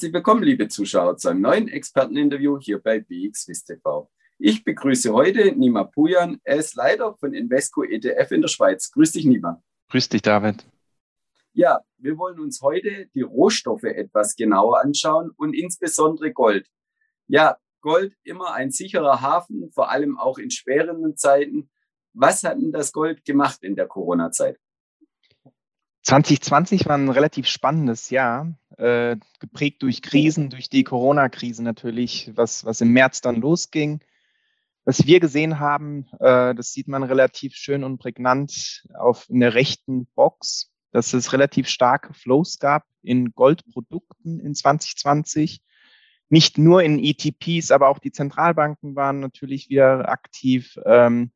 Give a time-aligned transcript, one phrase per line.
[0.00, 4.10] Herzlich willkommen, liebe Zuschauer, zu einem neuen Experteninterview hier bei BXWIS TV.
[4.38, 6.40] Ich begrüße heute Nima Pujan.
[6.42, 8.90] Er ist Leiter von Invesco ETF in der Schweiz.
[8.92, 9.62] Grüß dich, Nima.
[9.90, 10.64] Grüß dich, David.
[11.52, 16.66] Ja, wir wollen uns heute die Rohstoffe etwas genauer anschauen und insbesondere Gold.
[17.26, 21.68] Ja, Gold immer ein sicherer Hafen, vor allem auch in schweren Zeiten.
[22.14, 24.58] Was hat denn das Gold gemacht in der Corona-Zeit?
[26.04, 32.64] 2020 war ein relativ spannendes Jahr, äh, geprägt durch Krisen, durch die Corona-Krise natürlich, was,
[32.64, 34.00] was im März dann losging.
[34.84, 39.54] Was wir gesehen haben, äh, das sieht man relativ schön und prägnant auf in der
[39.54, 45.60] rechten Box, dass es relativ starke Flows gab in Goldprodukten in 2020.
[46.28, 50.78] Nicht nur in ETPs, aber auch die Zentralbanken waren natürlich wieder aktiv.
[50.86, 51.32] Ähm,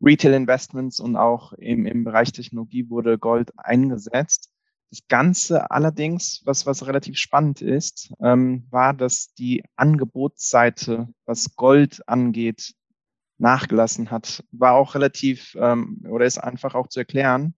[0.00, 4.50] Retail Investments und auch im, im Bereich Technologie wurde Gold eingesetzt.
[4.90, 12.08] Das Ganze allerdings, was, was relativ spannend ist, ähm, war, dass die Angebotsseite, was Gold
[12.08, 12.74] angeht,
[13.38, 14.44] nachgelassen hat.
[14.50, 17.54] War auch relativ ähm, oder ist einfach auch zu erklären.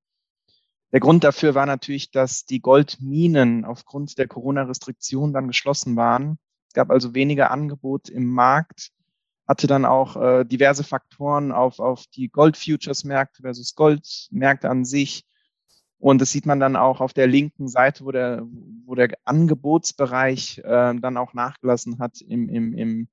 [0.93, 6.39] Der Grund dafür war natürlich, dass die Goldminen aufgrund der Corona-Restriktionen dann geschlossen waren.
[6.69, 8.93] Es gab also weniger Angebot im Markt
[9.47, 15.27] hatte dann auch äh, diverse Faktoren auf, auf die Gold-Futures-Märkte versus Goldmärkte an sich.
[16.03, 18.45] Und das sieht man dann auch auf der linken Seite, wo der,
[18.87, 23.09] wo der Angebotsbereich äh, dann auch nachgelassen hat im, im, im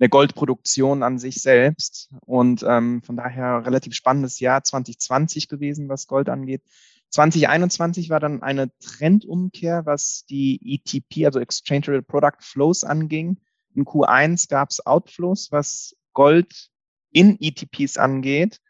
[0.00, 2.12] der Goldproduktion an sich selbst.
[2.26, 6.62] Und ähm, von daher relativ spannendes Jahr 2020 gewesen, was Gold angeht.
[7.10, 13.38] 2021 war dann eine Trendumkehr, was die ETP, also Exchange Traded Product Flows anging.
[13.76, 16.68] In Q1 gab es Outflows, was Gold
[17.12, 18.60] in ETPs angeht.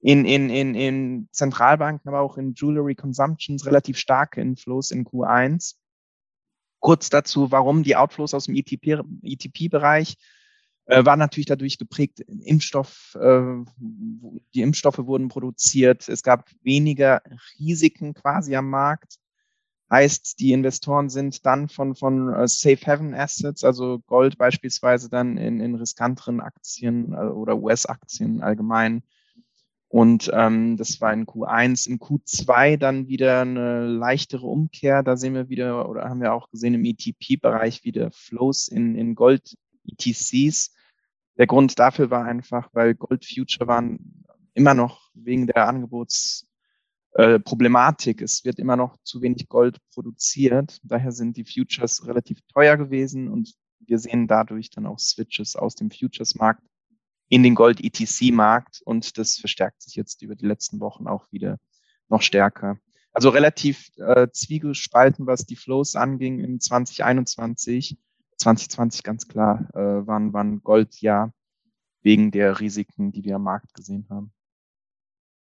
[0.00, 5.74] In, in, in, in Zentralbanken, aber auch in Jewelry Consumptions relativ starke Inflows in Q1.
[6.80, 10.16] Kurz dazu, warum die Outflows aus dem ETP-Bereich
[10.86, 13.64] äh, war natürlich dadurch geprägt, Impfstoff, äh,
[14.54, 17.22] die Impfstoffe wurden produziert, es gab weniger
[17.58, 19.18] Risiken quasi am Markt.
[19.90, 25.36] Heißt, die Investoren sind dann von, von uh, Safe Haven Assets, also Gold beispielsweise, dann
[25.36, 29.04] in, in riskanteren Aktien äh, oder US-Aktien allgemein.
[29.88, 31.88] Und ähm, das war in Q1.
[31.88, 35.02] In Q2 dann wieder eine leichtere Umkehr.
[35.02, 39.14] Da sehen wir wieder, oder haben wir auch gesehen im ETP-Bereich wieder Flows in, in
[39.14, 40.74] Gold-ETCs.
[41.38, 44.24] Der Grund dafür war einfach, weil Gold Future waren
[44.54, 46.48] immer noch wegen der Angebots
[47.12, 47.38] äh.
[48.20, 50.78] Es wird immer noch zu wenig Gold produziert.
[50.82, 55.74] Daher sind die Futures relativ teuer gewesen und wir sehen dadurch dann auch Switches aus
[55.74, 56.62] dem Futures-Markt
[57.28, 61.58] in den Gold-ETC-Markt und das verstärkt sich jetzt über die letzten Wochen auch wieder
[62.08, 62.78] noch stärker.
[63.12, 67.98] Also relativ äh, zwiegespalten, was die Flows anging in 2021.
[68.36, 71.32] 2020 ganz klar äh, waren, waren Goldjahr
[72.02, 74.32] wegen der Risiken, die wir am Markt gesehen haben.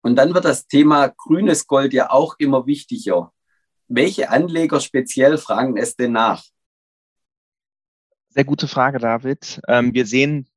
[0.03, 3.33] Und dann wird das Thema grünes Gold ja auch immer wichtiger.
[3.87, 6.45] Welche Anleger speziell fragen es denn nach?
[8.31, 9.61] Sehr gute Frage, David.
[9.69, 10.49] Ähm, wir sehen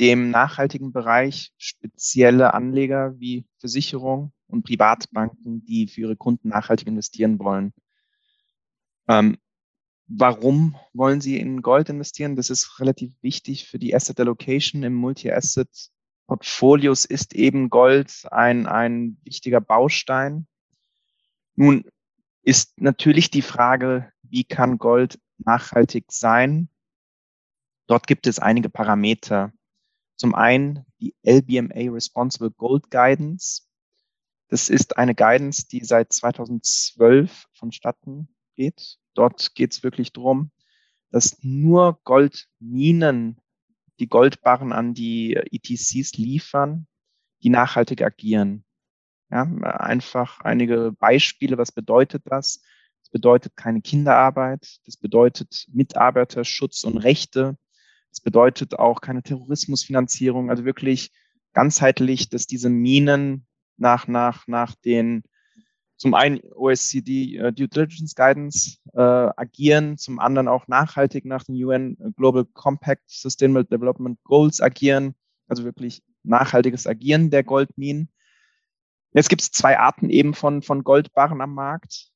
[0.00, 7.38] dem nachhaltigen Bereich spezielle Anleger wie Versicherungen und Privatbanken, die für ihre Kunden nachhaltig investieren
[7.38, 7.72] wollen.
[9.08, 9.38] Ähm,
[10.06, 12.36] warum wollen sie in Gold investieren?
[12.36, 15.68] Das ist relativ wichtig für die Asset Allocation im Multi-Asset
[16.32, 20.46] Portfolios ist eben Gold ein, ein wichtiger Baustein.
[21.56, 21.84] Nun
[22.42, 26.70] ist natürlich die Frage, wie kann Gold nachhaltig sein?
[27.86, 29.52] Dort gibt es einige Parameter.
[30.16, 33.62] Zum einen die LBMA Responsible Gold Guidance.
[34.48, 38.98] Das ist eine Guidance, die seit 2012 vonstatten geht.
[39.14, 40.50] Dort geht es wirklich darum,
[41.10, 43.40] dass nur Goldminen
[43.98, 46.86] die Goldbarren an die ETCs liefern,
[47.42, 48.64] die nachhaltig agieren.
[49.30, 51.56] Ja, einfach einige Beispiele.
[51.56, 52.62] Was bedeutet das?
[53.00, 54.78] Das bedeutet keine Kinderarbeit.
[54.84, 57.56] Das bedeutet Mitarbeiterschutz und Rechte.
[58.12, 60.50] Das bedeutet auch keine Terrorismusfinanzierung.
[60.50, 61.12] Also wirklich
[61.54, 63.46] ganzheitlich, dass diese Minen
[63.78, 65.22] nach, nach, nach den
[65.96, 71.54] zum einen OSCD äh, Due Diligence Guidance äh, agieren, zum anderen auch nachhaltig nach den
[71.64, 75.14] UN Global Compact Sustainable Development Goals agieren,
[75.48, 78.10] also wirklich nachhaltiges Agieren der Goldminen.
[79.14, 82.10] Jetzt gibt es zwei Arten eben von, von Goldbarren am Markt.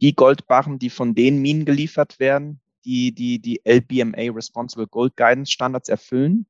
[0.00, 5.52] Die Goldbarren, die von den Minen geliefert werden, die die, die LBMA Responsible Gold Guidance
[5.52, 6.46] Standards erfüllen.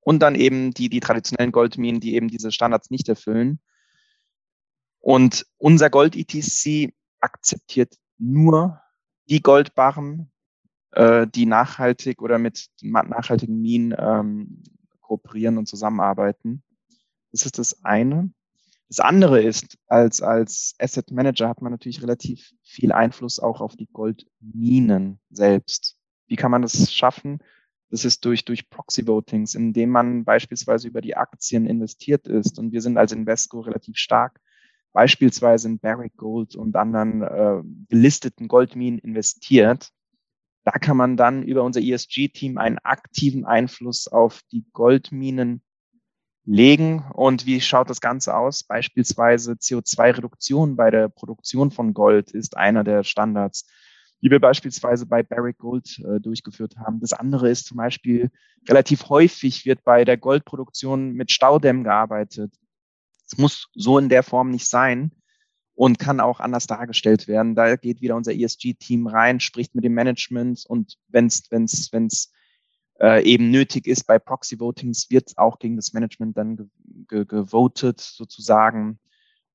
[0.00, 3.60] Und dann eben die, die traditionellen Goldminen, die eben diese Standards nicht erfüllen.
[4.98, 8.80] Und unser Gold-ETC akzeptiert nur
[9.28, 10.30] die Goldbarren,
[10.92, 14.62] äh, die nachhaltig oder mit nachhaltigen Minen ähm,
[15.00, 16.62] kooperieren und zusammenarbeiten.
[17.30, 18.32] Das ist das eine.
[18.92, 23.74] Das andere ist, als, als Asset Manager hat man natürlich relativ viel Einfluss auch auf
[23.74, 25.96] die Goldminen selbst.
[26.26, 27.38] Wie kann man das schaffen?
[27.88, 32.58] Das ist durch, durch Proxy Votings, indem man beispielsweise über die Aktien investiert ist.
[32.58, 34.38] Und wir sind als Invesco relativ stark,
[34.92, 39.88] beispielsweise in Barrick Gold und anderen äh, gelisteten Goldminen investiert.
[40.64, 45.62] Da kann man dann über unser ESG-Team einen aktiven Einfluss auf die Goldminen
[46.44, 47.04] legen.
[47.12, 48.64] Und wie schaut das Ganze aus?
[48.64, 53.66] Beispielsweise CO2-Reduktion bei der Produktion von Gold ist einer der Standards,
[54.20, 57.00] die wir beispielsweise bei Barrick Gold äh, durchgeführt haben.
[57.00, 58.30] Das andere ist zum Beispiel,
[58.68, 62.54] relativ häufig wird bei der Goldproduktion mit Staudämmen gearbeitet.
[63.26, 65.12] Es muss so in der Form nicht sein
[65.74, 67.54] und kann auch anders dargestellt werden.
[67.54, 72.32] Da geht wieder unser ESG-Team rein, spricht mit dem Management und wenn es
[73.02, 76.70] äh, eben nötig ist bei Proxy-Votings, wird auch gegen das Management dann
[77.08, 79.00] gewotet sozusagen,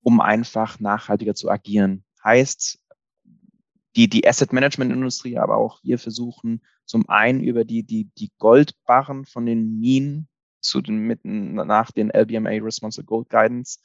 [0.02, 2.04] um einfach nachhaltiger zu agieren.
[2.24, 2.80] Heißt,
[3.96, 9.46] die, die Asset-Management-Industrie, aber auch wir versuchen zum einen über die, die, die Goldbarren von
[9.46, 10.28] den Minen
[10.60, 13.80] zu den, mitten nach den LBMA Responsible Gold Guidance,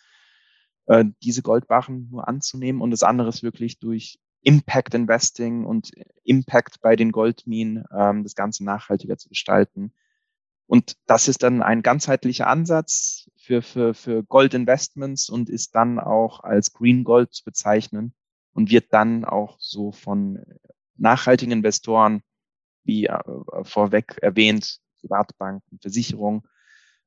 [0.87, 5.91] äh, diese Goldbarren nur anzunehmen und das andere ist wirklich durch Impact Investing und
[6.25, 9.93] Impact bei den Goldminen ähm, das Ganze nachhaltiger zu gestalten.
[10.67, 15.99] Und das ist dann ein ganzheitlicher Ansatz für, für, für Gold Investments und ist dann
[15.99, 18.15] auch als Green Gold zu bezeichnen
[18.53, 20.43] und wird dann auch so von
[20.97, 22.23] nachhaltigen Investoren,
[22.85, 23.19] wie äh,
[23.63, 26.43] vorweg erwähnt, Privatbanken, Versicherungen,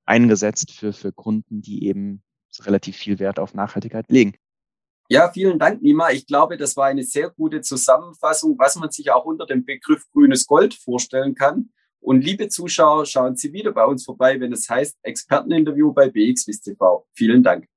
[0.06, 2.24] eingesetzt für, für Kunden, die eben
[2.62, 4.36] relativ viel Wert auf Nachhaltigkeit legen.
[5.08, 6.10] Ja, vielen Dank, Nima.
[6.12, 10.04] Ich glaube, das war eine sehr gute Zusammenfassung, was man sich auch unter dem Begriff
[10.12, 11.70] grünes Gold vorstellen kann.
[12.00, 16.64] Und liebe Zuschauer, schauen Sie wieder bei uns vorbei, wenn es heißt Experteninterview bei BXWIST
[16.64, 17.08] TV.
[17.14, 17.68] Vielen Dank.